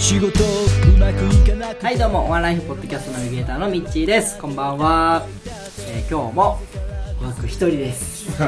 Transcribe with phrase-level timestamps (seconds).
[0.00, 0.30] 仕事う
[0.98, 4.38] まくいかなくはいどうもワンライフポッドキャストナビゲーターのミッチーです。
[4.38, 5.24] こんばんは、
[5.88, 6.58] えー今日も
[7.22, 8.30] 僕一人です。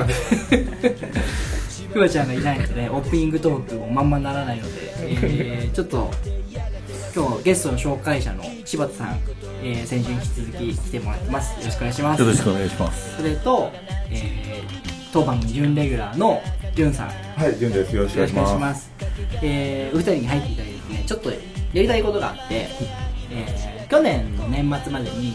[1.92, 6.10] ふわちゃんがいないのでねオープニングトークもまんまならないので、えーちょっと
[7.14, 9.18] 今日ゲストの紹介者の柴田さん、
[9.62, 11.50] えー先週に引き続き来てもらってます。
[11.60, 12.22] よろしくお願いします。
[12.22, 13.16] よろしくお願いします。
[13.16, 13.70] それと、
[14.10, 14.80] えー、
[15.12, 16.42] 当番組準レギュラーの
[16.74, 17.08] じゅんさん。
[17.08, 17.94] よはい、順です。
[17.94, 18.58] よろしくお願いしま。
[18.58, 18.90] ますす。
[19.42, 20.71] えー、お二人に入っていただいて
[21.12, 21.36] ちょっとや
[21.74, 22.68] りたいことがあって、
[23.30, 25.34] えー、去年の年末までに、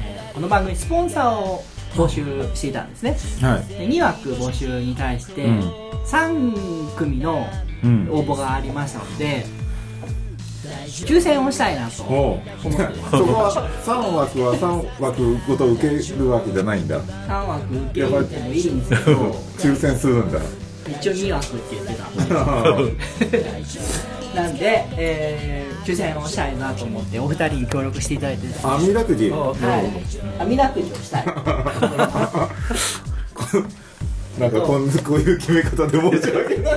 [0.00, 2.22] えーこの番組スポンサーを募集
[2.54, 3.02] していたんです
[3.40, 3.66] ねはい。
[3.68, 5.60] で2枠募集に対してうん
[6.04, 7.46] 3組の
[7.82, 8.08] うん。
[8.10, 9.46] 応募がありましたので
[10.88, 12.54] 抽選をしたいなと思って
[13.10, 15.88] そこは三枠は三枠ごと受け
[16.18, 17.00] るわけじゃないんだ。
[17.00, 20.38] 3枠受け入れてもいいんですけど抽選するんだ。
[20.86, 22.04] 一応2枠って言ってた
[24.36, 29.30] なんで、えー、抽選をしたいなと思ってお二人に協力していただいてですね網だくじ？
[29.30, 29.54] は
[30.38, 31.26] い網だくじをしたい
[34.38, 36.76] なんかこんこういう決め方で申し訳な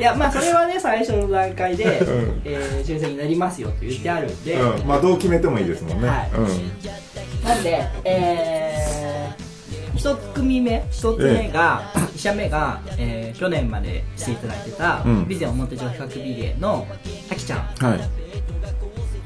[0.00, 4.86] いやまあそれはね最初の段階で、うんえー抽選になりますよって言ってあるんで、うん。
[4.86, 6.08] まあどう決めてもいいですもんね。
[6.08, 6.48] はいうん。
[7.44, 9.43] なんでえー、
[9.96, 11.82] 一組目一つ目が、
[12.14, 15.28] 一社目が、えー去年までしていただいてた、うん。
[15.28, 16.86] ビゼオ表情比較美芸の
[17.30, 17.58] あきちゃん。
[17.84, 18.00] はい。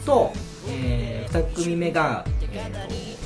[0.04, 0.32] と、
[0.70, 3.18] えー、2組目が、えーと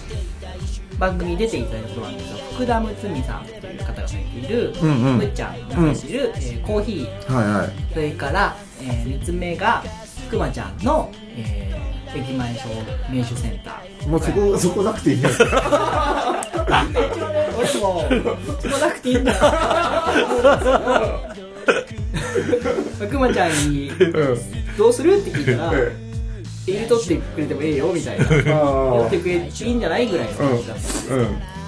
[0.99, 2.37] 番組に出ていただいたことなんですよ。
[2.55, 5.19] 福田睦美さんという方がされている、うんうん。
[5.19, 7.33] むっちゃんがされている、えーコーヒー。
[7.33, 7.71] はいはい。
[7.93, 9.83] それから、え3つ目が
[10.31, 11.83] くまちゃんの、えー
[12.15, 12.69] 駅前小
[13.11, 14.09] 名手センター。
[14.09, 15.39] もうそこそこなくていいんです。
[15.47, 16.42] か。
[17.59, 19.39] 俺もそこなくていいんだよ
[23.11, 24.39] くまちゃんにうん。
[24.79, 25.93] 「どうする?」って聞いたらえ
[26.67, 30.07] 「入れとってくれてもええよ」みたいなえやあってくれていいんじゃない？
[30.09, 31.19] ぐらいの感じだったん。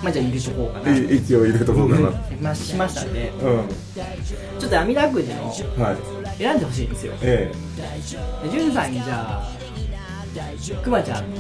[0.03, 0.97] まあじゃあ入れとこうかな。
[0.97, 2.11] い一応入れとこうかな。
[2.41, 3.69] まあしましたんで、うん。
[4.61, 6.37] ちょっと網だくじのはい。
[6.39, 7.15] 選んでほしいんですよ。
[7.23, 7.51] え
[8.45, 9.49] でじゅんさんにじゃあ、
[10.83, 11.37] くまちゃんの。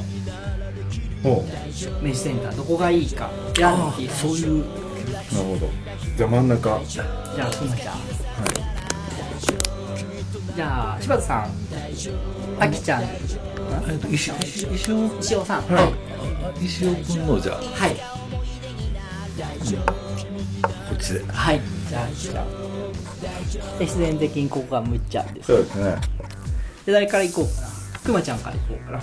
[2.02, 4.08] 飯センターどこがいいか選んでほしい。
[4.08, 4.64] そういう。
[4.64, 4.70] な
[5.20, 5.68] るほど。
[6.16, 6.70] じゃあ真ん中。
[6.70, 6.86] はい。
[6.86, 7.06] じゃあ
[7.50, 7.96] くまちゃん。
[10.54, 11.50] じゃあ柴田さん、
[12.60, 13.06] あきちゃん、え
[13.96, 15.18] っと石石石尾？
[15.18, 15.62] 石尾さん。
[15.62, 15.92] は
[16.60, 17.96] い石尾君のじゃあはい。
[17.96, 18.02] こ
[20.94, 21.60] っちではい。
[21.88, 22.46] じゃああきちゃん。
[23.78, 25.48] で必然的にここがむっちゃんです。
[25.48, 25.96] そうですね。
[26.86, 27.68] で誰から行こうかな？
[27.98, 29.00] くまちゃんから行こうかな。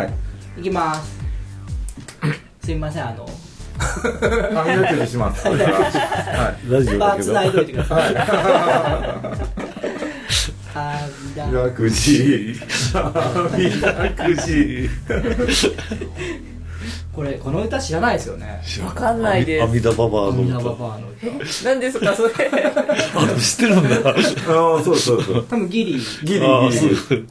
[0.00, 0.12] はい。
[0.58, 1.25] いきます。
[2.66, 3.24] すいませんあの。
[4.60, 6.72] 網だくじしま はい。
[6.72, 8.16] ラジオだけど繋いどいてください。
[10.74, 12.54] あーだ網だくじ。
[12.92, 14.90] 網だくじ
[17.12, 18.60] これこの歌知らないですよね。
[18.84, 21.68] わかんないです阿弥陀ババアの歌ババアの歌。
[21.68, 22.32] 何ですかそれ？
[23.14, 25.46] あ知ってるんだああ、そうそうそう。
[25.48, 25.92] 多分ギリ。
[26.24, 27.26] ギリギリ。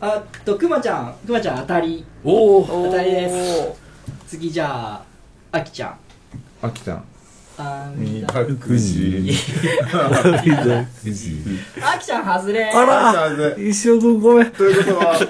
[0.00, 2.04] あとくまちゃん、くまちゃん当たり。
[2.24, 3.81] おお当たりです。
[4.32, 5.04] 次じゃあ
[5.52, 5.98] あきちゃん。
[6.62, 7.04] あきちゃん。
[7.58, 9.18] あ網だくじ。
[9.18, 9.28] 網
[10.50, 11.36] だくじ
[11.82, 12.64] あきちゃん外れ。
[12.64, 15.26] あらあら石尾君ごめんということは、ね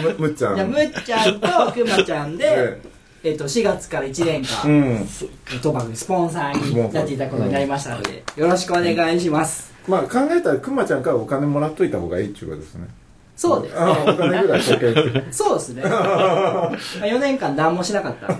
[0.00, 0.54] むむっちゃん。
[0.54, 2.46] じゃあむっちゃんとくまちゃんで
[3.24, 4.70] え、えっと4月から1年間。
[4.70, 5.08] うん。
[5.60, 9.72] 当番組スポンサーになっていただくことになりましたので、よろしくお願いします。
[9.88, 12.86] まあ考えたらくまちゃんからお金もらっといた方がいいっていうことですね。
[13.40, 15.32] そうですああ、お金ぐらいかけて。
[15.32, 15.82] そうですね。
[15.82, 18.26] 4年間何もしなかった。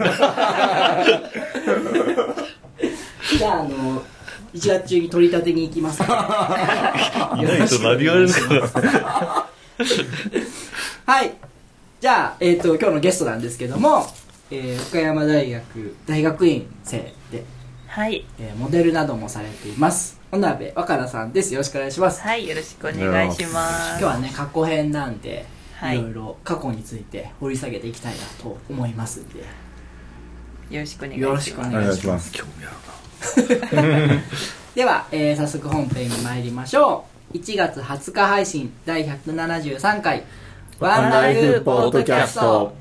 [3.38, 4.02] じゃあ、あの、
[4.52, 6.02] 1月中に取り立てに行きます。
[6.02, 9.48] いないと何言われるか
[11.06, 11.32] はい。
[11.98, 14.06] じゃあ、えっ、と、今日のゲストなんですけども、
[14.50, 16.98] えー岡山大学大学院生
[17.32, 17.42] で、
[17.86, 20.19] はいえーモデルなどもされています。
[20.30, 21.52] 小鍋若菜さんです。
[21.52, 22.20] よろしくお願いします。
[22.22, 25.44] はいよろしくお願いします今日はね、過去編なんで、
[25.74, 29.40] はいいろいろ過去について掘り下げていきたいなと思いますんで、
[30.70, 31.96] よろしくお願いしますよろしくおお願いします。
[31.96, 32.32] 願いします。
[32.32, 32.66] 興味
[33.74, 34.22] あるな
[34.76, 37.04] では、えー早速本編に参りましょ
[37.34, 37.36] う。
[37.36, 40.22] 1月20日配信第173回
[40.78, 42.72] ワンライフポッドキャスト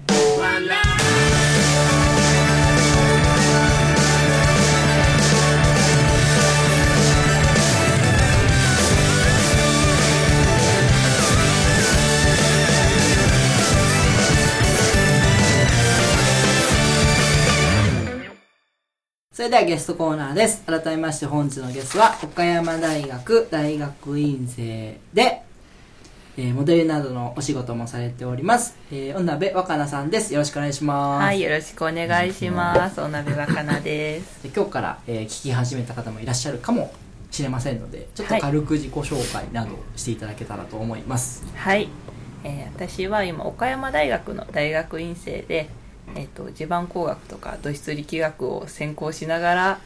[19.40, 20.66] それではゲストコーナーです。
[20.66, 25.44] 改めまして本日のゲストは岡山大学大学院生で、
[26.36, 30.34] えーモデルなどのお仕事もされております、えー、女部若菜さんです。
[30.34, 33.00] よろしくお願いします、はい、よろしくお願いします。
[33.00, 34.44] お鍋若菜です。
[34.44, 36.92] で今日から、えー聞き始めた方もいらっしゃるかも
[37.32, 41.88] しれませんのでちょっと軽く自己紹介などしていただけたらと思います、はい、
[42.44, 45.70] えー私は今岡山大学の大学院生で、
[46.16, 49.80] えー、と地盤工学とか土質力学を専攻しながら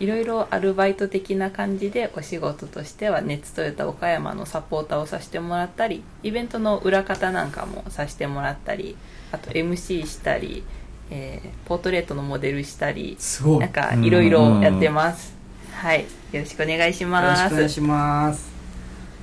[0.00, 8.96] いろいろアルバイト的な感じでお仕事としては熱トヨタ岡山のサポーターをさせてもらったりイベントの裏方なんかもさせてもらったり
[9.30, 10.64] あと MC したり、
[11.10, 13.58] えーポートレートのモデルしたりすごい。
[13.60, 15.34] なんかいろいろやってます。
[15.72, 16.02] はい、
[16.32, 17.44] よろしくお願いしよろます。
[17.44, 18.50] しくお願いします、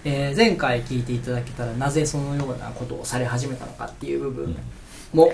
[0.06, 4.56] えー前回聞いていただけたらなぜそのようなことをされ始めたのかっていう部分
[5.14, 5.32] も。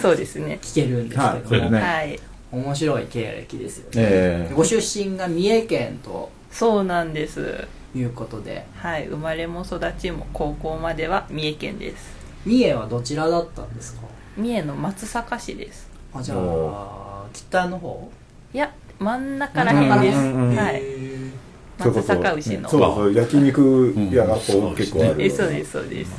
[0.00, 0.58] そうですね。
[0.62, 1.20] 聞けるんです
[1.50, 1.82] けどはい。
[1.82, 2.20] はい、
[2.52, 6.30] 面白い経歴ですよね、えご出身が三重県と。
[6.50, 7.66] そうなんです。
[7.94, 8.66] いうことで。
[8.76, 12.16] はい、生まれも育ちも高校までは三重県です。
[12.46, 14.02] 三重はどちらだったんですか？
[14.36, 15.88] 三重の松阪市です。
[16.14, 18.10] あじゃあ北の方？
[18.54, 20.18] いや、真ん中ら辺です。
[20.18, 20.82] うんうんうんはい、
[21.78, 22.68] 松そ阪牛の。
[22.68, 25.22] そうそう焼肉屋がこう結構ある。
[25.22, 26.10] え、そうです、そうです。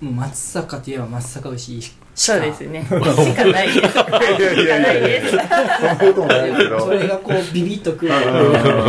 [0.00, 2.00] もう松阪といえば松阪牛しか。
[2.14, 2.82] そうですね。
[2.84, 3.88] しかないです。
[3.88, 5.30] しかないです。
[5.30, 6.80] そんなこともないけど。
[6.80, 8.12] それがこうビビッとくる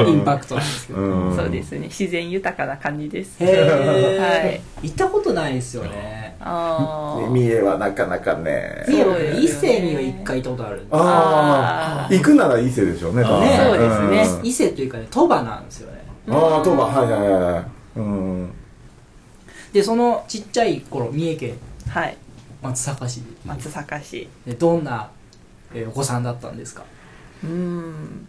[0.09, 1.35] インパクトなんですけど、うん。
[1.35, 1.87] そうですね。
[1.87, 3.41] 自然豊かな感じです。
[3.43, 4.61] へえ、はい。
[4.83, 6.35] 行ったことないですよね。
[6.39, 7.29] あー。
[7.29, 8.83] 三重はなかなかね。
[8.87, 13.27] 三重は伊勢には一回行ったことあるんですああ行くなら伊勢でしょうねね。
[13.27, 13.35] そ
[13.75, 14.41] うですね。
[14.41, 14.45] ん。
[14.45, 16.03] 伊勢というかね鳥羽なんですよね。
[16.29, 16.85] ああ鳥羽。
[16.85, 17.65] はいはいはいはい。
[17.97, 18.60] うん
[19.73, 21.53] でそのちっちゃい頃三重県。
[21.89, 22.17] はい、
[22.61, 23.21] 松阪市。
[23.45, 24.27] 松阪市。
[24.45, 25.09] でどんな、
[25.73, 26.83] えーお子さんだったんですか？
[27.43, 28.27] うーん。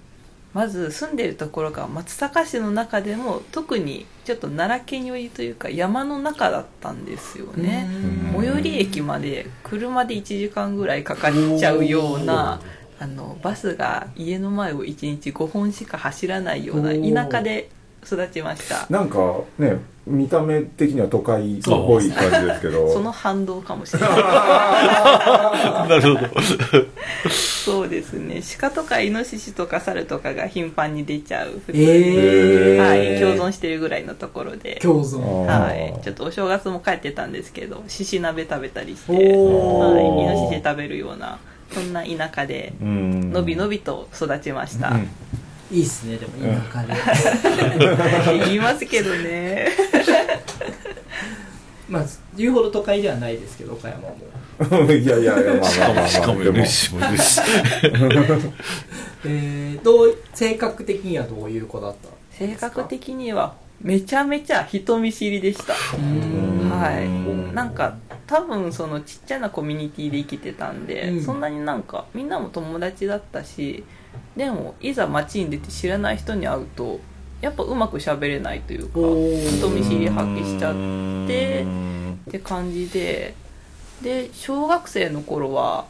[0.55, 7.89] まず住んでるところが松阪市の中でも特にちょっと奈良県寄りというか山の中だったんですよね。
[8.35, 8.43] うん。
[8.43, 12.61] 最寄り駅まで車で1時間ぐらいかかっちゃうような
[13.01, 16.91] あのバスが家の前を1日5本しか走らないような
[17.27, 17.71] 田舎で
[18.05, 18.87] 育ちました。
[18.91, 22.91] なんかね見た目的には都会っぽい感じですけど。
[22.93, 24.11] その反動かもしれない。
[25.89, 26.43] なるほど。
[27.31, 28.43] そうですね。
[28.59, 31.61] 鹿とかイノシシとか猿とかが頻繁に出ちゃう。
[31.65, 34.81] 普通に、ええはい、共存してるぐらいのところで。
[34.83, 35.21] 共存。
[35.47, 41.39] はい、ちょっとお正月も帰ってたんですけど獅子鍋食べたりして、はい、イノシシ食べるような
[41.73, 43.33] そんな田舎でうん。
[43.33, 45.09] のびのびと育ちました、うん
[45.73, 46.33] いいっすねでも
[46.71, 46.95] 田舎で。
[48.45, 49.69] 言いますけどね。
[51.89, 52.05] まあ
[52.37, 54.17] 言うほど都会ではないですけど岡山も。
[54.93, 56.09] いやいやいやまあまあまあまあ。
[56.09, 56.59] しかもでも。
[56.59, 57.01] NSC も。
[59.25, 65.75] えー、どう性格的にはどういう子だった性格的にはめちゃめちゃ人見知りでした。
[65.97, 66.71] うん。
[66.71, 67.55] はい。
[67.55, 71.23] なんか多分そのちっちゃなコミュニティで生きてたんで、うん。
[71.23, 73.85] そんなになんかみんなも友達だったし
[74.37, 77.01] でもいざ街に出て知らない人に会うと
[77.41, 79.01] やっぱうまく喋れないというか
[79.57, 81.67] 人見知り発揮しちゃって
[82.29, 83.35] って感じで
[84.03, 85.87] で小学生の頃は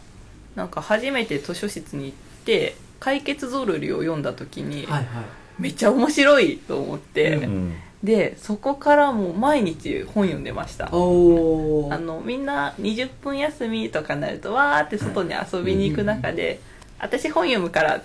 [0.55, 5.25] なんか初めて図書室に行って解決ぞろりを読んだ時に、はいはい。
[5.59, 7.75] めっちゃ面白いと思って、うんうん。
[8.03, 10.87] でそこからもう毎日本読んでました。
[10.87, 16.61] あのみんな20分休みとかになるとわーって外に遊びに行く中で、
[17.03, 18.03] 私本読むからっ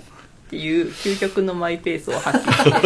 [0.50, 2.82] ていう究極のマイペースを発揮し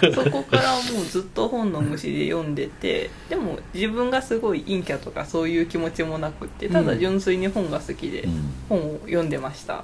[0.00, 8.28] て そこからもうずっと本の虫で読んでてでも自分がすごい陰キャとかそういう気持ちもなくってただ純粋に本が好きで
[8.68, 9.78] 本を読んでました、へ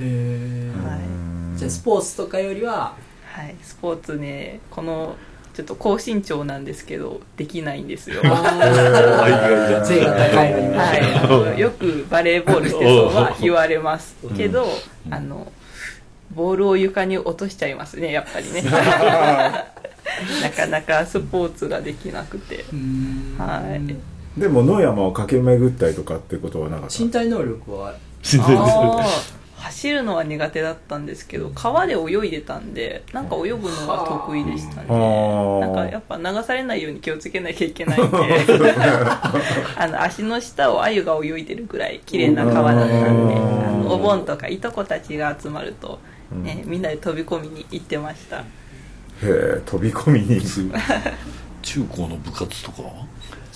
[0.00, 1.58] えはい。
[1.58, 2.94] じゃあスポーツとかよりは
[3.34, 5.16] はい、スポーツねこの
[5.54, 8.20] ちょっと高身長なんですけどできないんですよ。
[8.26, 9.84] あー。
[9.84, 14.66] 背が高いのにもはい、よくバレーボールしてそうは言われますけど、
[15.10, 15.52] あの
[16.34, 18.62] ボールを床に落としちゃいますねやっぱりね。
[20.42, 22.64] なかなかスポーツができなくて。
[23.38, 23.62] は
[24.36, 24.40] い。
[24.40, 27.04] でも野山を駆け巡ったりとかってことはなかった？
[27.04, 27.94] 身体能力は？
[28.22, 29.34] 自然です。
[29.64, 34.88] 走るのは苦手だったんですけど川で泳いでたんでなんか泳ぐのが得意でしたね。
[34.90, 38.16] あなんかやっぱ流されないように気をつけなきゃいけないんで
[39.76, 43.64] あの足の下を鮎が泳いでるぐらい綺麗な川だったんでうん。
[43.64, 45.98] あのお盆とかいとこたちが集まると、
[46.30, 48.40] ねみんなで飛び込みに行ってました。
[48.40, 48.44] へ
[49.22, 50.42] え飛び込みに
[51.62, 52.90] 中高の部活とかは？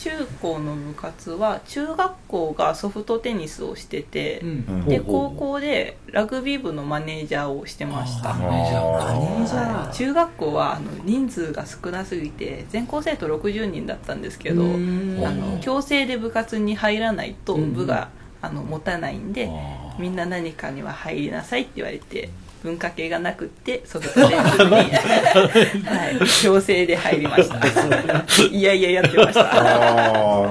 [0.00, 4.84] 中高の部活は中学校がソフトテニスをしてて、うん。
[4.84, 8.30] で高校でラグビー部のマネージャーをしてました。
[8.30, 15.24] あマネージャー中学校はあの人数が少なすぎて全校生徒60人だったんですけどうん。
[15.24, 17.72] あの強制で部活に入らないとうん。
[17.72, 22.30] 部があの持たないんであみんな何かには入りなさいって言われて
[22.62, 24.70] 文化系がなくってソフトテニス部に、
[25.86, 28.46] はい、強制で入りました。
[28.50, 29.40] いやいややってました。
[29.40, 30.50] ああ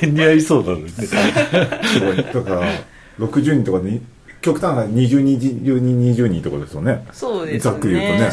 [0.00, 0.90] ーに合いそうなのにね。
[0.90, 2.16] すごい。
[2.16, 2.62] だから
[3.18, 4.00] 60人とかに
[4.44, 7.06] 極端な20人20人20人とですよね。
[7.12, 7.60] そうですね。
[7.60, 8.24] ざっくり言うと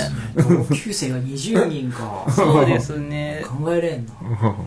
[0.54, 0.66] ね。
[0.68, 2.26] 同級生が20人か。
[2.30, 3.46] そうですね。
[3.48, 4.12] 考えれんな。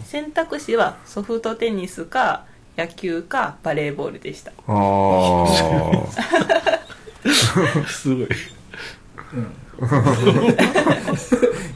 [0.05, 2.47] 選択肢はソフトテニスか
[2.77, 4.53] 野球かバレーボールでした。
[4.53, 5.47] ああ
[7.89, 8.29] すごい。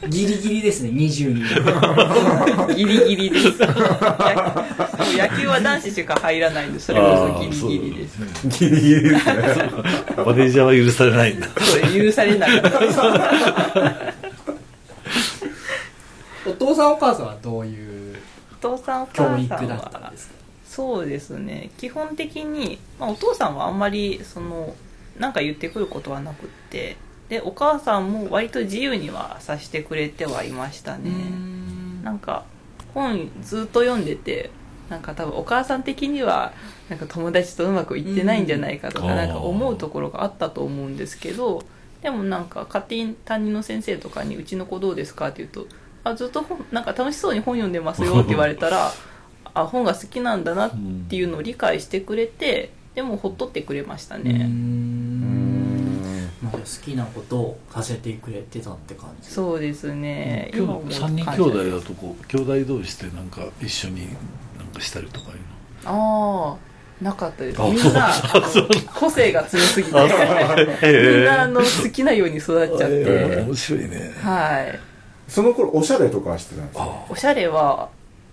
[0.09, 3.59] ギリギリですね20人ギリギリです。
[3.59, 3.67] 野
[5.27, 8.19] 野球は男子しか入らないんでそれこそギリギリです。
[8.59, 9.25] ギリギリです。
[9.25, 9.33] ね
[10.17, 11.35] マネージャーは許されない。
[11.35, 12.79] んだそう許されなかった。
[12.79, 12.99] です
[16.49, 18.15] お父さんお母さんはどういう
[18.53, 20.33] お父さんお教母さん育だったんはですか
[20.65, 21.69] そうですね。
[21.77, 24.73] 基本的に、まあ、お父さんはあんまりその
[25.19, 26.97] なんか言ってくることはなくって。
[27.29, 31.11] でお母さんも割と自由にはさせてくれてはいましたね。
[32.03, 32.43] なんか
[32.95, 34.49] 本ずっと読んでて
[34.89, 36.53] なんか多分お母さん的には
[36.89, 39.15] なんか友達とうまくいってないんじゃないかとかうん。
[39.15, 41.63] なんか思うところがあったと思うんですけど
[42.01, 45.67] でもなんか勝手に担任の先生とかに「うちの子どうですか?」って言うと
[46.03, 48.91] 「あずっと本なんか楽しそうに本読んでますよ」って言われたら
[49.53, 50.71] あ本が好きなんだなっ
[51.09, 54.33] ていうのを理解してくれてでもほっとってくれましたね。
[54.43, 56.01] ん。
[56.43, 59.29] まあ好きなことをさせてくれてたって感じ。
[59.29, 60.51] そうですね。
[60.53, 64.07] 今思うと3人兄弟だとこう兄弟同士でなんか一緒に
[64.57, 65.37] なんかしたりとかいう
[65.85, 67.61] ああなかったです。
[67.61, 68.11] あみんな
[68.93, 69.93] 個性が強すぎて。
[69.93, 70.11] の み
[71.21, 73.45] んなあの好きなように育っちゃっえてー。
[73.45, 74.11] 面白いね。
[74.21, 74.79] はい。
[75.29, 77.05] その頃おしゃれとかはしてたんですか？
[77.07, 77.87] おしゃれは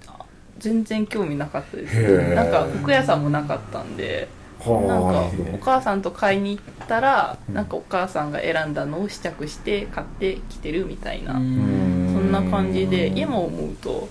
[0.08, 0.14] あ
[0.58, 4.26] 全然興味なかったですなんか服屋さんもなかったんで。
[4.28, 4.35] はあ
[4.66, 11.34] なんかお母さんと買いに行ったらなんかお母さんが選んだのを試着して買ってきてるみたいな。
[11.34, 14.08] そんな感じで今思うと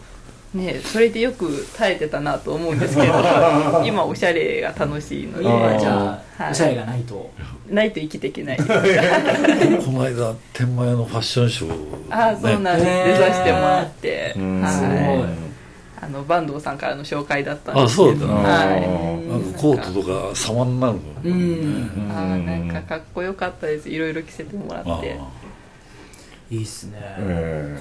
[0.54, 3.14] ねそれでよく耐えてたなと思うんですけど
[3.86, 5.44] 今おしゃれが楽しいので。
[5.44, 6.52] じゃあ、はい。
[6.52, 7.30] おしゃれがないと。
[7.70, 8.58] ないと生きていけない。
[8.58, 11.74] この間天満屋のファッションショー、
[12.12, 14.40] ああそうなんです、ね出させてもらって、い。
[14.70, 15.45] すごい
[16.06, 18.10] あの坂東さんからの紹介だったんであすけど。
[18.12, 19.28] そうだなはい。
[19.28, 22.12] なんかコートとか様になるのうん。
[22.12, 23.90] あーなんかかっこよかったです。
[23.90, 25.20] いろいろ着せてもらあって。
[26.52, 27.80] いいっすね、え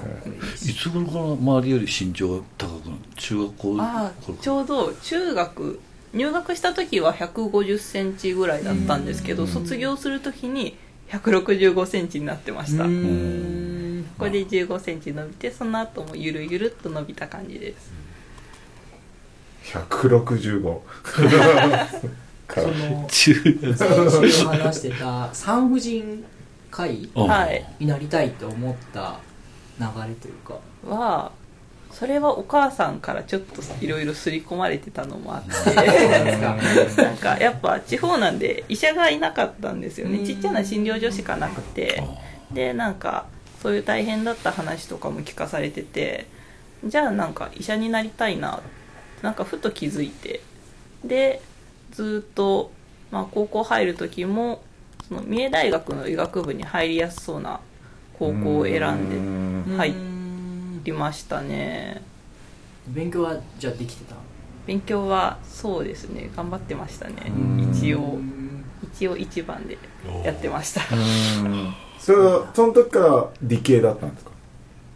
[0.65, 5.81] いつ頃から周りより身長が高くなる中学校あちょうど中学
[6.15, 10.79] 入学した時は1 5 0センチぐらいだったんですけど卒業する時に
[11.11, 12.85] 1 6 5センチになってました。
[12.85, 14.05] うこーん。
[14.19, 17.93] こで1 5センチ伸びてその後もゆるゆるっと伸びた感じです。
[17.93, 18.04] ー、
[19.65, 20.81] 165
[22.47, 26.25] かそらの中先週話してた産婦人
[26.71, 27.65] 科医あはい。
[27.79, 29.19] になりたいって思った
[29.79, 30.59] 流れというか。
[30.87, 31.33] は
[31.91, 35.75] それはお母さんからちょっといろいろ刷り込まれてたのもあって。
[37.01, 37.39] なんか。
[37.39, 40.27] やっぱ地方なんで医者がいなかったんですよね。
[40.27, 42.03] ちっちゃな診療所しかなくて。
[42.53, 43.27] でなんか
[43.63, 46.27] そういう大変だった話とかも聞かされてて。
[46.85, 48.61] じゃあなんか医者になりたいな
[49.25, 50.41] なんかふと気づいて
[51.03, 51.41] で
[51.91, 52.71] ずっと、
[53.11, 54.63] まあ、高校入る時も
[55.09, 57.61] その三重大学の医学部に入りやすそうな
[58.19, 59.95] 高校を選んで入っ
[60.85, 62.03] りましたね。
[62.89, 64.15] 勉強はじゃあできてた？
[64.67, 66.31] 勉強はそうですね。
[66.37, 67.15] 頑張ってましたね。
[67.29, 67.71] うん。
[67.73, 68.19] 一応
[68.83, 69.79] 一応一番で
[70.23, 70.83] やってました。
[71.99, 74.31] それはその時から理系だったんですか？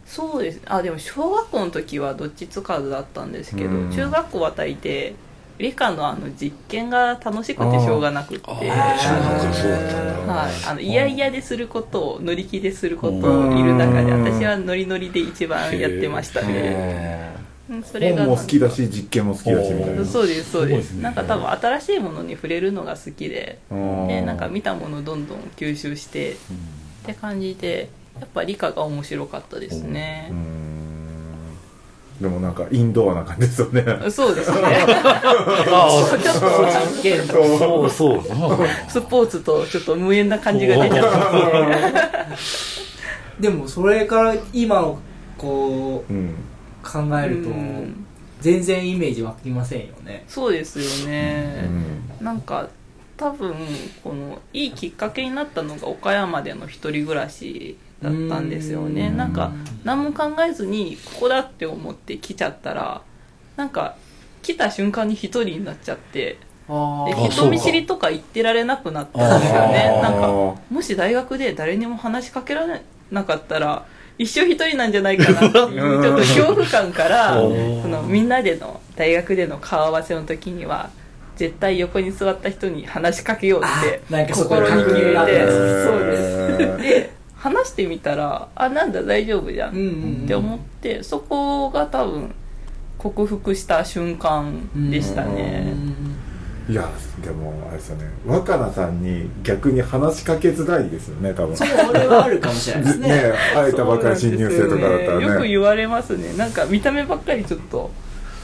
[0.09, 0.61] そうです。
[0.65, 3.91] あでも小学校の時はどっちつかずだったんですけどうん。
[3.91, 5.13] 中学校は大抵
[5.59, 8.45] 理科のあの実験が楽しくてしょうがなくって。
[8.45, 17.37] 中学からそうだったんだあの嫌々ですることを乗り気ですることをいる中で私はノリノリで一番やってましたね。
[17.83, 20.03] それが本も好きだし実験も好きだしみたいな。
[20.03, 20.93] そうですそうです。
[20.93, 26.35] ねなんか多分新しいものに触れるのが好きでうんでなんか見たものをどんどん吸収してっ
[27.05, 30.27] て感じでやっぱ理科が面白かったですね。
[30.31, 30.79] うーん。
[32.21, 33.83] でもなんかインドアな感じですよね。
[34.11, 34.57] そうですね。
[34.61, 38.21] あちょっと実験とあそうそう。
[38.89, 42.25] スポーツとちょっと無縁な感じが出ちゃった。
[42.27, 42.89] んですね
[43.39, 44.99] でもそれから今を
[45.37, 46.35] こううん
[46.83, 48.05] 考えるとうん。
[48.41, 50.23] 全然イメージ湧きませんよね。
[50.27, 51.67] そうですようね、
[52.21, 52.23] ん。
[52.23, 52.69] なんか
[53.17, 53.53] 多分
[54.01, 59.07] このいいきっかけになったのが岡山での一人暮らしだったんですよね。
[59.07, 59.17] うん。
[59.17, 59.51] なんか
[59.83, 63.01] 何も考えずにここだって思って来ちゃったら
[63.57, 63.95] なんか
[64.41, 66.37] 来た瞬間に一人になっちゃって
[66.69, 69.99] あであ人見知りとか言ってられなくなったんですよね。
[70.01, 70.27] なんか
[70.69, 73.85] もし大学で誰にも話しかけられなかったら
[74.17, 77.49] 一生一人なんじゃないかなっていう ちょっと恐怖感からそ
[77.87, 80.89] のみんなでの大学での顔合わせの時には
[81.35, 85.15] 絶対横に座った人に話しかけようって心に決めて。
[85.15, 86.83] そうです。
[86.83, 89.89] で話してみたらあなんだ大丈夫じゃんうんうんう
[90.21, 90.23] ん。
[90.25, 92.35] って思ってそこが多分
[92.97, 95.73] 克服した瞬間でしたね。
[96.69, 96.87] いや
[97.23, 98.05] でもあれですよね。
[98.27, 101.55] 若菜さんに逆に話しかけづらいですよね多分。
[101.55, 101.71] それ
[102.07, 103.07] はあるかもしれないですね。
[103.07, 105.27] ね会えたばかり新入生とかだったらね。
[105.27, 105.39] ねよ。
[105.39, 106.33] く言われますね。
[106.37, 107.89] なんか見た目ばっかりちょっと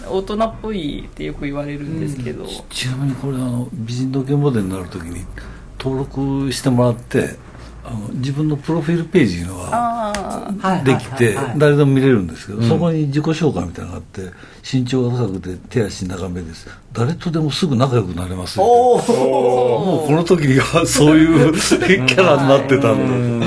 [0.10, 5.25] 大人っぽいってよく言われるんですけど、ちなみにこれあの美人時計モデルになるときに
[5.78, 7.36] 登録してもらって
[7.88, 12.68] あの自分のプロフィールページのができて誰でも見れるんですけど、うん。
[12.68, 14.32] そこに自己紹介みたいなのがあって
[14.63, 16.68] 身長が高くて手足長めです。
[16.94, 18.65] 誰とでもすぐ仲良くなれますよ。
[18.65, 23.46] おおもうこの時にはそういうキャラになってたんだ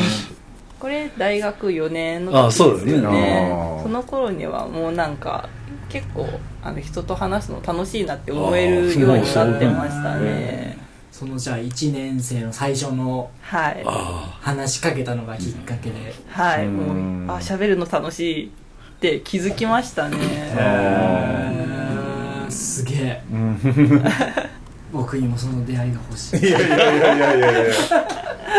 [0.79, 3.81] これ大学4年のあ時ですよね。
[3.83, 5.49] その頃にはもうなんか
[5.89, 6.29] 結構
[6.63, 10.78] あの人と話すの楽しいなって思えるようになってましたね
[11.19, 13.83] そのじゃあ1年生の最初のはい。
[13.85, 16.15] あ話しかけたのがきっかけで。
[16.29, 16.67] はい。
[16.67, 17.27] うん。
[17.27, 18.51] もうあ喋るの楽しいっ
[19.01, 20.17] て気づきましたね。
[20.21, 22.51] へー。
[22.51, 23.23] すげえ。
[23.33, 23.59] う ん
[24.93, 26.49] 僕にもその出会いが欲しい。
[26.49, 27.75] いやいやいやいやいやいや。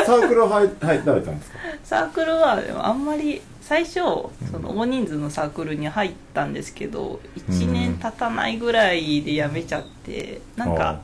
[0.06, 1.58] サークル入入られたんですか？
[1.84, 7.20] サークルはでもあんまり最初その大人数のサークルに入ったんですけど
[7.50, 11.00] 1年経たないぐらいで辞めちゃってなんか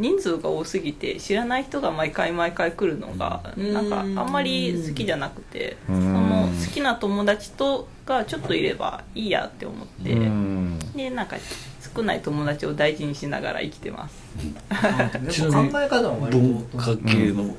[0.00, 3.72] 人数が多すぎて知らない人が毎回毎回来るのがうん。
[3.72, 10.78] なんかあんまり好きじゃなくてうそんの好きな友達とがちょっといればいいやって思ってうん。
[10.96, 11.36] でなんか
[11.94, 14.14] 少ない友達を大事にしながら生きてます。
[15.30, 17.54] ちなみに考え方も割文と化系の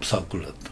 [0.00, 0.69] サークルだった、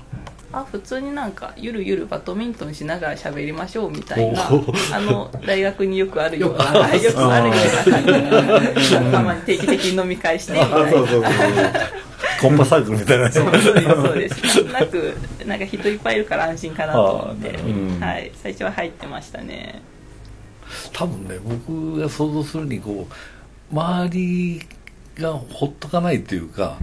[0.51, 7.03] あ普通になんかゆるゆるバドミントンしながら喋りましょうみたいなあの大学によくあるようなよくある。
[7.05, 10.77] よくあるような感じでたまに定期的に飲み会してみたいな。
[10.77, 11.33] あそうそうそう
[12.41, 13.31] コンパサークルみたいな。
[13.31, 13.73] そうです。
[13.73, 17.49] そうですなくなんか人いっぱいいるから安心かなと思って、
[18.03, 19.83] はい、最初は入ってましたね。
[20.93, 24.63] 多分ね僕が想像するにこう周り
[25.19, 26.79] がほっとかないっていうか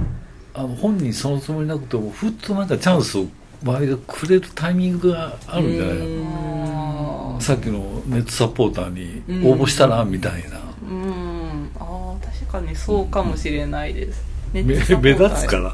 [0.53, 3.25] あの本人そのつもりなくてもふっとなんかチャンスを
[3.65, 7.35] 周りがくれるタイミングがあるんじゃないの？
[7.39, 10.59] あさっきのネットサポーターに応募したらみたいな。
[10.87, 11.71] うん。
[11.79, 14.23] ああ確かにそうかもしれないです、
[14.53, 15.71] 目トサポ目ーター立つから。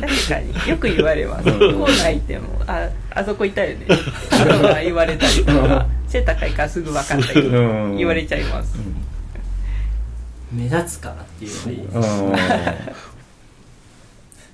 [0.00, 0.70] 確かに。
[0.70, 1.44] よく言われます。
[1.44, 2.48] 校内行っても。
[2.66, 3.86] ああそこいたよね。
[3.86, 3.94] と
[4.66, 5.44] か言われたり。
[5.44, 7.96] とか背高いからすぐ分かったりうん。
[7.98, 8.78] 言われちゃいます。
[10.50, 12.32] 目立つからっていうのがいいうん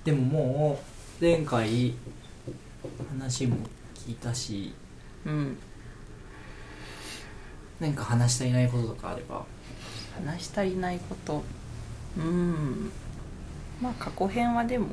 [0.05, 0.79] でもも
[1.21, 1.95] う前回
[3.11, 3.57] 話も
[3.95, 4.73] 聞いたし
[5.27, 5.59] うん。
[7.79, 9.45] 何か話したいないこととかあれば。
[10.15, 11.43] 話し足りないこと
[12.17, 12.91] うん。
[13.81, 14.89] まあ過去編はでも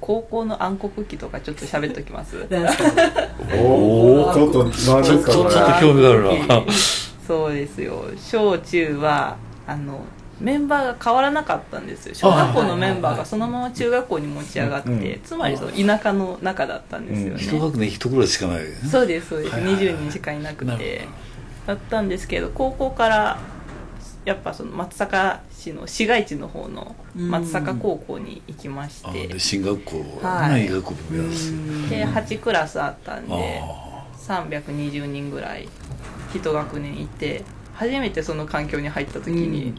[0.00, 2.36] 高校の暗黒期とかちょっと喋っときます。
[3.56, 6.64] おおちょっと何ですかちょっとこれちょっと興味があるな。
[7.26, 8.04] そうですよ。
[8.16, 10.04] 小中はあの
[10.40, 12.14] メンバーが変わらなかったんですよ。
[12.14, 19.54] 小学校のメンバーがそのまま中学校に持ち上がって、うんうんつまりその田舎の中だったんですよね、一学年一ぐらいしかないそうですそうです。
[19.54, 19.84] はいはいはい。
[19.84, 21.06] 20人しかいなくて。
[21.66, 23.38] だったんですけど高校から
[24.24, 30.66] やっぱその松阪市の市街地の方の松阪高校に行きましあてで進学校はい。
[30.66, 31.52] 医学部目指す
[31.90, 35.68] で8クラスあったんであ320人ぐらい
[36.34, 37.44] 一学年いて
[37.74, 39.74] 初めてその環境に入った時に、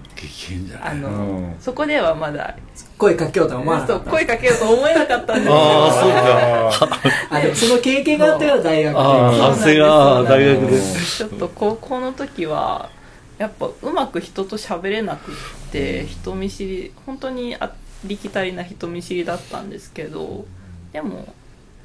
[0.81, 1.55] あの、うん。
[1.59, 2.55] そこではまだ
[2.97, 4.03] 声かけようとは思わなかった。
[4.03, 5.53] そう声かけようと思えなかったんですよ。
[5.55, 6.99] ああそうか。
[7.31, 8.99] あその経験があったから大学で。
[8.99, 10.81] ああが大学で。
[10.81, 12.89] ちょっと高校の時は
[13.37, 15.35] やっぱうまく人と喋れなくっ
[15.71, 17.73] て人見知り本当にあ
[18.05, 20.45] りきたりな人見知りだったんですけど
[20.93, 21.33] でも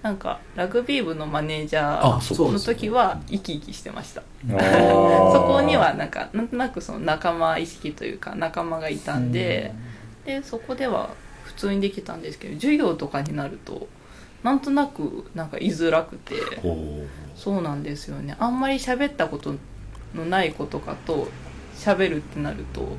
[0.02, 4.22] なんかラグビー部のマネージャーの時は生き生きしてました。
[4.48, 9.74] そこにはなんかなんとなくその仲間意識というか仲間がいたんで
[10.24, 11.10] でそこでは
[11.44, 13.88] 普通にできたんですけど授業とかになると
[14.42, 16.34] なんとなくなんか居づらくて
[17.36, 18.36] そうなんですよね。
[18.38, 19.54] あんまり喋ったこと
[20.14, 21.28] のない子とかと
[21.76, 22.96] 喋るってなると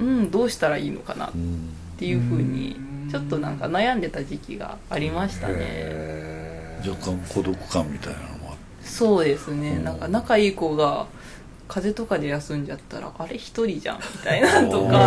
[0.00, 2.76] うんどうしたらいいのかなっうんていうふうに
[3.14, 6.80] ちょっとなんか悩んでた時期がありましたね。
[6.86, 8.86] 若干孤独感みたいなのもあって。
[8.88, 9.70] そうですね。
[9.70, 11.06] うんなんか仲いい子が
[11.68, 14.98] 風邪とかで休んじゃったらあれ一人じゃんみたいなとあか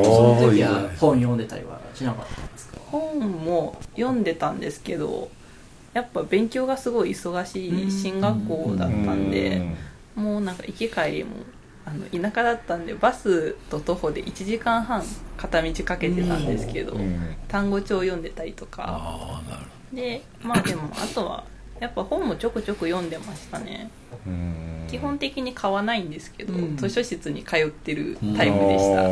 [0.00, 0.90] ーその時は。
[0.98, 2.42] 本読んでたりはしなかった。
[2.42, 5.30] んですか本も読んでたんですけど
[5.92, 9.62] やっぱ勉強がすごい忙しい進学校だったんで
[10.16, 11.30] もうなんか行き帰りも
[11.84, 15.02] あの田舎だったんでバスと徒歩で1時間半
[15.36, 17.34] 片道かけてたんですけど、うん。
[17.48, 18.84] 単語帳を読んでたりとか。
[18.86, 21.44] ああなるでまあでもあとは
[21.80, 23.90] やっぱ本もちょくちょく読んでましたね。
[24.26, 24.86] うん。
[24.88, 26.76] 基本的に買わないんですけど、うん。
[26.76, 29.02] 図書室に通ってるタイプでした、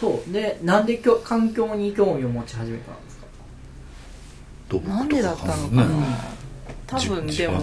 [0.00, 0.32] そう。
[0.32, 4.88] でなんできょ環境に興味を持ち始めたんですか？
[4.88, 6.38] なんでだったのかな、ね
[6.86, 7.60] 多分じでも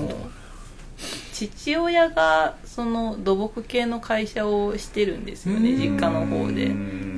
[1.36, 5.78] 父親がその土木系の会社をしてるんですよねうん。
[5.78, 6.71] 実家の方で。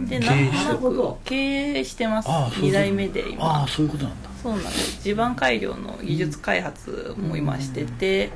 [0.07, 1.19] で経営なんとななるほど。
[1.23, 3.63] く経営してますああそうそう2代目であ今。
[3.63, 4.29] あそういうことなんだ。
[4.41, 5.03] そうなんです。
[5.03, 8.31] 地盤改良の技術開発も今してて。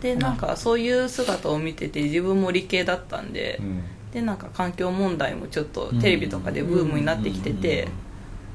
[0.00, 3.58] でなんかそういう姿を見てて自分も理系だったんで。
[3.60, 3.82] うん。
[4.12, 7.88] でなんか環境問題もちょっとテレビとかでブームになってきてて。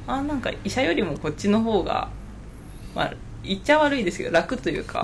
[0.08, 2.10] あなんか医者よりもこっちの方が
[2.96, 5.04] まあ言っちゃ悪いですけど楽というか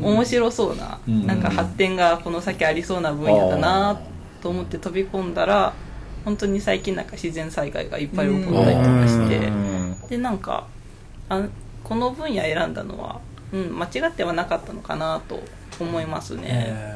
[0.00, 1.26] 面白そうなうん。
[1.26, 4.00] なんか発展がこの先ありそうな分野だな
[4.42, 5.74] と思って飛び込んだら
[6.24, 9.96] 本当に最近なんか自然災害がいっぱい起こったりとかしてうん。
[10.08, 10.66] でなんか
[11.28, 11.42] あ
[11.82, 13.20] この分野選んだのは、
[13.52, 15.42] うん、間違ってはなかったのかなと
[15.78, 16.94] 思いますね、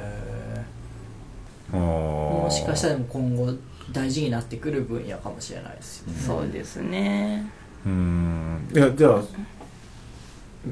[1.73, 3.53] もしかしたらでも今後
[3.93, 6.19] 大事になってくる分野かもしれないですよね。
[6.21, 7.51] そうですね。
[7.85, 8.69] うん。
[8.73, 9.23] いやじゃあ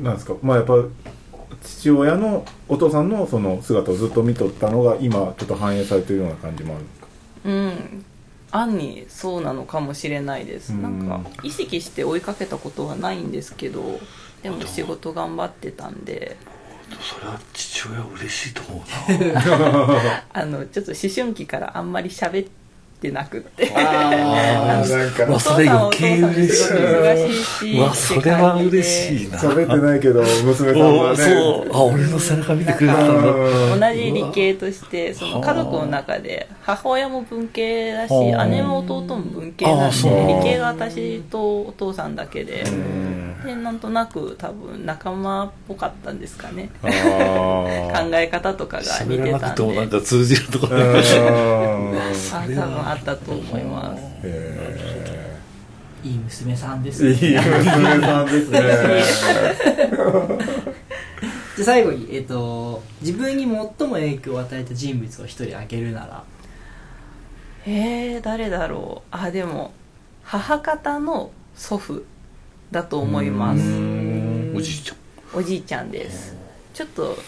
[0.02, 0.35] なんですか？
[0.42, 0.74] まあやっぱ
[1.62, 7.06] 父親のお父さんのその姿をずっと見とったのが今ちょっと反映されてるような感じもあるんですか？
[7.44, 8.04] うん。
[8.52, 10.72] 暗にそうなのかもしれないです。
[10.72, 10.82] うん。
[10.82, 14.00] なんか意識して追いかけたことはないんですけど
[14.42, 16.37] でも仕事頑張ってたんで。
[17.00, 20.22] それは父親は嬉しいと思うな。
[20.32, 22.50] あのちょっと思春期からあんまり喋って
[23.12, 23.70] なくって。
[23.74, 25.24] あーなんか。
[25.24, 29.38] お父さんはお父さんですごい忙しいわそれは嬉しいな。
[29.38, 31.16] 喋ってないけど娘さんおはね。
[31.16, 33.30] そうあ俺の背中見てくれたんだ。
[33.30, 43.37] うん同じ理系としてその家族の中で母親も文系だしはあ姉も弟も文系なんで理系が私とお父さんだけでうん。
[43.44, 46.70] でなんとなく多分仲間っぽかったんですかね。
[46.82, 46.90] 考
[48.14, 49.46] え方とかが似喋らなてたんで。
[49.50, 50.96] くてもなんか通じるところうん。
[50.96, 51.02] あ
[52.32, 54.03] 多分あったと思います。
[54.22, 55.37] へ
[56.05, 58.61] いい娘さんですーいい娘さんですね。
[61.57, 66.22] で最後に、えっと自分に最も影響を与えた人物を一人挙げるなら。
[67.66, 69.09] えー、誰だろう。
[69.11, 69.72] あでも
[70.22, 72.05] 母方の祖父
[72.70, 73.62] だと思います。
[74.55, 74.96] おじいちゃん。
[75.35, 76.37] おじいちゃんです。
[76.75, 77.18] ちょっと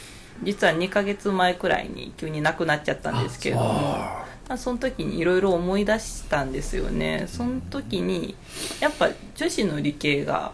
[0.42, 3.71] 実は2ヶ月前くらいに急に亡くなっちゃったんですけれども。
[3.73, 7.27] あまあその時にいろいろ思い出したんですよね。
[7.29, 8.35] その時に
[8.81, 10.53] やっぱ女子の理系が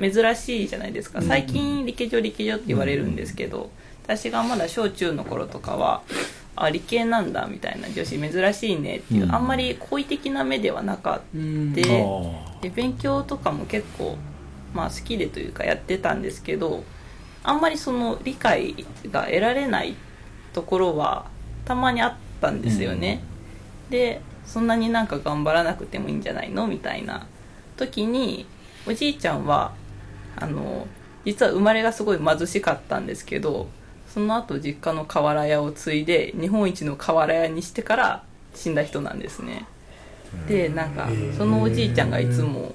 [0.00, 1.20] 珍しいじゃないですか。
[1.20, 3.70] 最近理系女理系女って言われるんですけど
[4.04, 6.02] 私がまだ小中の頃とかは
[6.56, 9.34] あ理系なんだみたいな女子珍しいねっていう、うん。
[9.34, 11.20] あんまり好意的な目ではなかった。
[11.34, 11.72] うん。
[11.72, 11.82] で
[12.74, 14.16] 勉強とかも結構、
[14.72, 16.84] まあ、好きでというかやってたんですけど
[17.42, 19.96] あんまりその理解が得られない
[20.54, 21.26] ところは
[21.64, 23.22] たまにあったんですよね、
[23.88, 26.66] でそんなになんか頑張らなくてもいいんじゃないの？
[26.66, 27.26] みたいな
[27.76, 28.46] 時に
[28.86, 29.72] おじいちゃんは
[30.36, 30.86] あの
[31.24, 33.68] 実は生まれがすごい貧しかったんですけど
[34.12, 38.22] その後実家の瓦屋を継いで日本一の瓦屋にしてから
[38.54, 39.64] 死んだ人なんですね。
[40.46, 42.74] でなんかそのおじいちゃんがいつも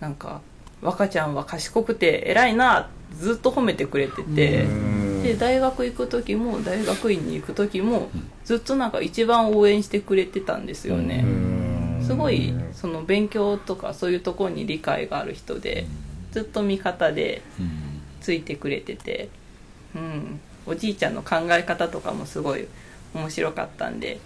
[0.00, 0.40] なんか
[0.80, 4.87] 「若ちゃんは賢くて偉いな」ずっと褒めてくれててうんうん
[5.22, 8.08] で大学行く時も大学院に行く時も
[8.44, 11.24] ずっとなんか一番応援してくれてたんですよね、
[12.06, 15.86] すごいその勉強とかそういうところに理解がある人で
[16.32, 17.88] ずっと味方でうん。
[18.20, 19.30] ついてくれてて、
[19.94, 22.68] うん、おじいちゃんの考え方とかもすごい
[23.14, 24.20] 面白かったんで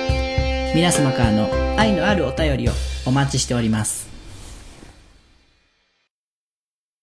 [0.75, 2.73] 皆様からの愛のあるお便りを
[3.05, 4.09] お待ちしております。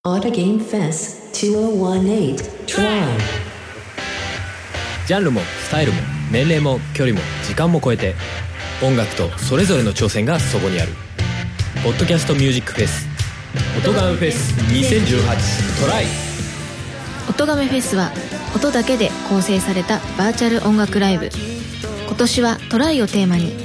[0.05, 3.03] Auto Game Fest 2018 Try.
[5.07, 8.15] ジャンルもスタイルも年齢も距離も時間も超えて
[8.83, 10.93] 音楽とそれぞれの挑戦がそこにある
[11.83, 13.09] 「ポッドキャストミュージックフェス」
[13.83, 16.05] 「音ガンフェス2018トライ」
[17.27, 18.13] 音亀フェスは
[18.55, 21.31] 音だけで構成されたバーチャル音楽ライブ。
[22.13, 23.62] 今年はトライをテーマに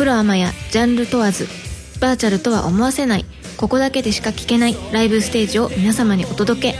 [0.00, 1.46] プロアマやジャンル問わず
[2.00, 3.26] バーチャルとは思わせない
[3.58, 6.78] ここだけでしか聴けないライブステージを皆様にお届け。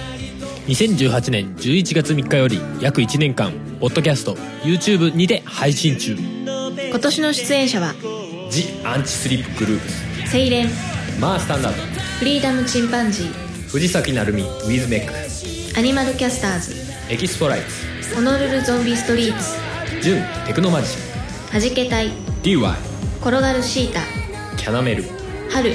[0.72, 6.16] 2018年11月3日より約1年間ポッドキャスト YouTube にて配信中。
[6.16, 7.94] 今年の出演者は
[8.50, 9.90] 「ジ・アンチスリップグループ。
[10.26, 10.70] スセイレン」
[11.20, 11.82] 「マースタンダード」
[12.20, 13.32] フリーダムチンパンジー
[13.68, 15.12] 「藤崎鳴海ウィズメック」
[15.78, 16.74] アニマルキャスターズ
[17.12, 17.60] 「エキスポライ
[18.00, 18.14] ツ。
[18.14, 19.44] ホノルルゾンビストリート」
[20.00, 20.96] 「ジュンテクノマジシ
[21.52, 22.10] はじけたい。
[22.42, 22.74] DY」
[23.20, 24.00] 転がるシータ
[24.56, 25.04] 「キャナメル」
[25.50, 25.74] 春。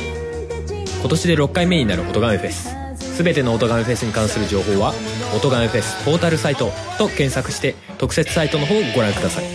[1.00, 2.76] 今年で6回目になる音ガメフェス。
[3.18, 4.94] 全ての音ガメフェスに関する情報は
[5.36, 9.46] 「音ガメフェスポータルサイト」と検索して特設サイトの方をご覧ください。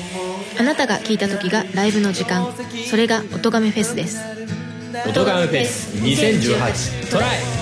[0.59, 2.55] あなたが聴いた時がライブの時間。
[2.88, 4.18] それが音亀フェスです。
[5.09, 7.60] 音フェス2018トライ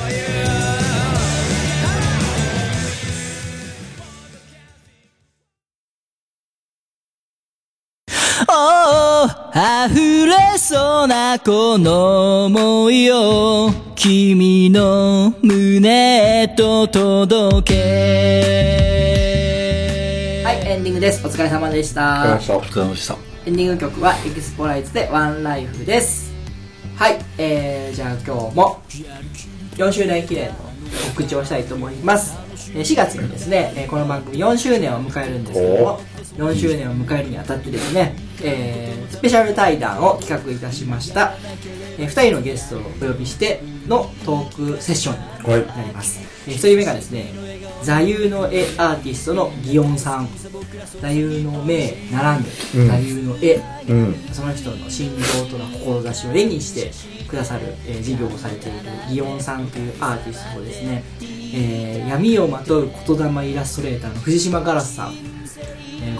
[11.37, 17.75] この想いを君の胸へと届け。
[20.43, 21.27] はいエンディングです。
[21.27, 22.39] お疲れ様でした。
[22.39, 23.19] ー、お疲れ様でした。
[23.45, 26.33] エンディング曲はエクスポライツでワンライフです。
[26.97, 28.81] はいえー、じゃあ今日も
[29.77, 30.55] 4周年記念の
[31.15, 32.39] 告知をしたいと思います。
[32.75, 36.01] えー4月にですね、えーこの番組4周年を迎えるんですけども
[36.39, 41.35] 4周年を迎えるにあたってですね、えースペシャル対談を企画いたしました、
[41.99, 47.33] え2人のゲストをお呼びしてのトークセッションにはいなります、えー、1人目がですね
[47.83, 50.29] 座右の絵アーティストの祇園さん。
[51.01, 52.89] 座右の銘並んで、うん。
[52.89, 53.61] 座右の絵。
[53.89, 54.15] うん。
[54.33, 56.91] その人の心情とか志を絵にして
[57.29, 65.38] くださる、えー事業をされている祇園さんというアーティストをですね、えー闇をまとう言霊イラストレーターの藤島ガラスさん、えー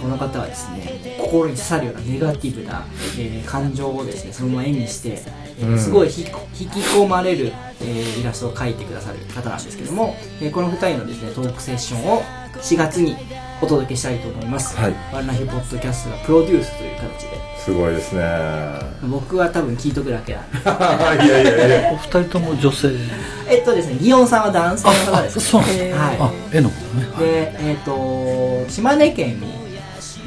[0.09, 2.87] この方はですね心に刺さるようなネガティブな、
[3.19, 5.23] えー感情をですねそのまま絵にして、
[5.59, 5.79] えーうん。
[5.79, 12.23] すごい引き引き込まれる、えーイラストを描いてくださる方なんですけども、えーこの2人のですねトークセッションを
[12.55, 13.17] 4月に
[13.61, 14.95] お届けしたいと思います、はい。
[15.13, 17.49] ワンライフポッドキャストがプロデュースという形で。
[17.59, 18.23] すごいですね。
[19.11, 20.59] 僕は多分聞いとくだけなんで。
[21.27, 22.89] いやいやいやお二人とも女性。
[23.47, 26.17] えっとですね祇園さんは男性の方ですそうなんですはい。
[26.21, 27.07] あ絵の方ね。
[27.19, 29.58] でえっと島根県に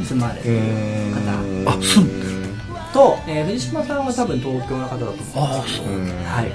[0.06, 0.56] 住まれうてる
[1.66, 1.72] 方。
[1.72, 2.26] あ住んで
[2.94, 5.86] と、えー藤島さんは多分東京の方だと思うんですああそう。
[5.88, 6.52] うんはい。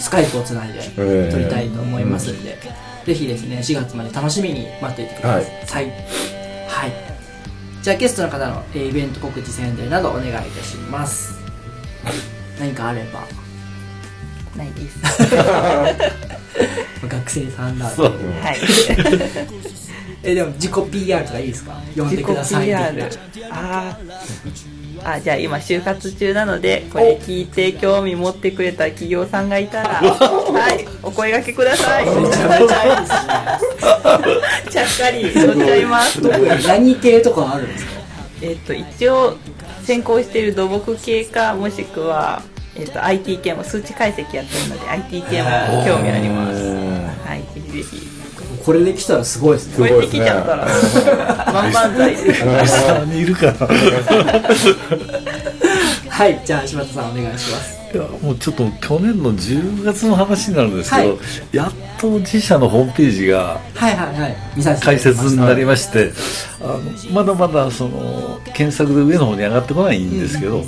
[0.00, 2.56] スカイプをつないでえ撮りたいと思いますんで、
[3.04, 5.90] ぜひですね4月まで楽しみに待っていてください。
[6.68, 6.92] はい、
[7.82, 11.36] じゃあゲストの方の、えーイベント告知宣伝などお願いいたします。
[12.60, 13.26] 何かあれば。
[14.56, 14.98] ないです。
[17.08, 18.12] 学生さんだそう。
[18.40, 18.58] はい
[20.22, 21.72] えでも自己 PR とかいいですか？
[21.96, 23.96] 呼ん自己でくださいあ
[25.04, 32.06] あじゃあ今就活中なのでこれ聞いて興味持ってくれた企業さんがいたらはいお声掛けください。
[32.06, 33.12] めちゃめちゃいいです
[34.72, 36.20] ねちゃっかり乗っちゃいます。
[36.66, 37.90] 何系とかあるんですか？
[38.42, 39.36] えっと一応
[39.84, 42.42] 専攻している土木系かもしくは、
[42.76, 45.48] えっと IT 系も数値解析やってるので IT 系も
[45.86, 46.58] 興味あります。
[47.24, 48.17] はいぜひぜひ
[48.68, 49.88] これで来たらすごいですね。
[49.88, 50.66] これできちゃったら。
[51.54, 53.52] 万々歳です下にいるかな
[56.10, 57.78] はいじゃあ柴田さんお願いします。
[57.94, 61.18] いやもうちょっと去年の10月の話になるんですけど、はい。
[61.56, 66.12] やっと自社のホームページが解説になりまして
[66.60, 70.66] あのまだまだその検索で上の方に上がってこないんですけど、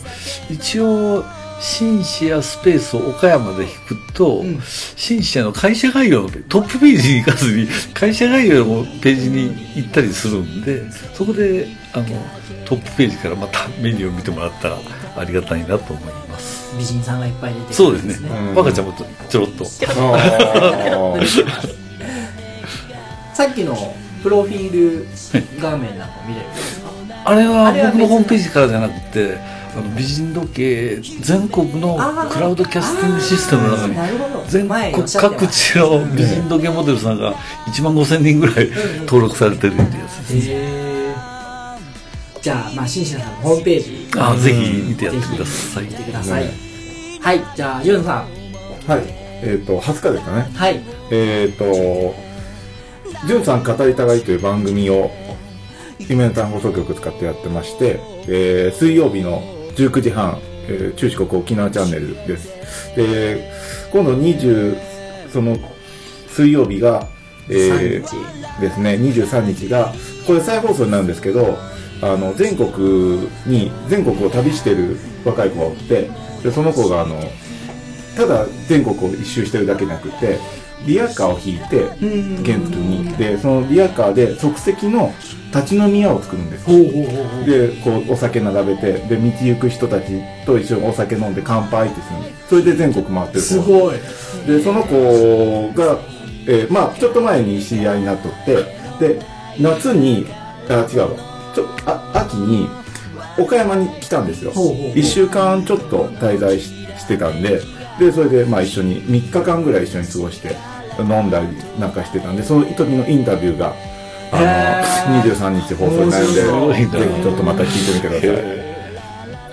[0.49, 1.23] 一応
[1.61, 4.61] シンシアスペースを岡山で引くと、ん。
[4.63, 12.07] シンシアの会社概要のトップページに行かずに会社概要のページに行ったりするんでそこであの
[12.65, 14.79] トップページからまたメニューを見てもらったら
[15.17, 16.75] ありがたいなと思います。
[16.79, 18.29] 美人さんがいっぱい出てくるそうですね。
[18.29, 18.55] うん。
[18.55, 19.65] 若ちゃんもちょちょろっと。
[23.35, 25.07] さっきのプロフィール
[25.61, 26.91] 画面なんか見れるんですか？
[27.25, 29.39] あれはあれは別に僕のホームページからじゃなくて
[29.73, 31.97] あの美人時計全国の
[32.31, 34.45] クラウドキャスティングシステムの中になるほど。
[34.47, 37.35] 全国各地の美人時計モデルさんが
[37.67, 38.69] 1万5000人ぐらい
[39.01, 40.91] 登録されてるってやつですへえ
[42.43, 44.09] じゃあまあシンシアさんのホームページ。
[44.19, 45.85] あぜひ見てやってください。
[45.85, 46.45] 見てください。
[47.21, 47.41] はい。
[47.55, 48.91] じゃあジュンさん。
[48.91, 49.03] はい。
[49.43, 50.51] えっ、と20日ですかね。
[50.55, 50.81] はい。
[51.11, 51.65] えっ、と
[53.27, 55.11] 「じゅんさん語りたがい」という番組を
[55.99, 60.39] 夢の単放送局使ってやってまして、えー水曜日の19時半、
[60.69, 62.49] えー中四国沖縄チャンネルです。
[62.95, 63.51] で
[63.93, 64.77] 今度20
[65.31, 65.57] その
[66.29, 67.09] 水曜日が、
[67.49, 69.95] えー3ですね23日が
[70.27, 71.57] これ再放送になるんですけど
[72.03, 76.11] あの全国に全国を旅してる若い子がおって
[76.43, 77.19] でその子があの
[78.17, 80.39] ただ全国を一周してるだけじゃなくて
[80.87, 81.89] リヤカーを引いて
[82.45, 83.13] 原付に。
[83.17, 85.13] でそのリヤカーで即席の
[85.55, 86.67] 立ち飲み屋を作るんです。
[86.67, 92.49] でこうお酒並べてで道行く人たちと一緒にお酒飲んで乾杯ってするんです。
[92.49, 93.99] それで全国回ってる子すごい。
[94.47, 95.99] でその子が、
[96.47, 99.21] えーまあちょっと前に知り合いになっとってで
[99.59, 100.27] 夏に
[100.69, 101.09] あ違うわ。
[101.55, 102.69] ちょあ秋に
[103.39, 104.53] 岡山に来たんですよ。
[104.53, 104.93] ほうほうほう。
[104.93, 107.61] 1週間ちょっと滞在ししてたんで
[108.01, 110.57] でそれでまあ一緒に3日間ぐらい一緒に過ごして
[110.99, 113.75] 飲んだりなんかしてたんでその時のインタビューが
[114.33, 116.49] あへの23日放送になるんでぜ
[116.87, 118.71] ひちょっとまた聞いてみてください。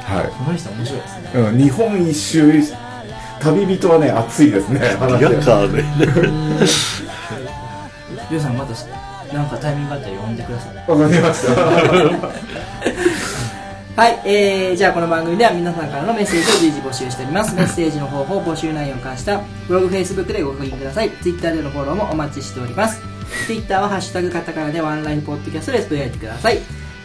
[0.07, 0.31] はい。
[0.31, 1.31] この人面白いですね。
[1.35, 2.53] うん、日本一周
[3.41, 5.83] 旅人はね熱いですね 話リヤカーで。
[8.29, 8.73] ジュンさんまた
[9.35, 10.75] なんかタイミングあったら呼んでください。
[10.89, 11.53] わかりました
[13.97, 17.55] はい、えー、じゃあこの番組では皆さんからのメッセージを随時募集しております。
[17.55, 21.09] メッセージの方法、募集内容を関したブログ、フェイスブックでご確認ください。
[21.09, 23.01] ツイッターでのフォローもお待ちしております。
[23.47, 26.59] ツイッターはハッシュタグカタカナでワンラインポッドキャストでつぶやいてください。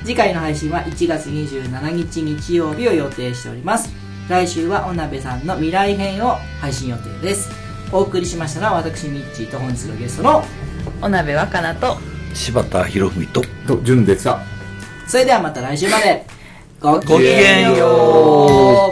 [0.05, 3.91] 次回の配信は1月27日日曜日を予定しております。
[4.29, 7.51] 来週はお鍋さんの未来編を配信予定です。
[7.91, 10.45] お送りしましたのは私、ミッチーと本日のゲストの、
[11.01, 11.97] お鍋若菜と
[12.35, 14.41] 柴田博文とと順でした
[15.07, 16.27] それではまた来週まで、
[16.83, 18.92] ごきげんよ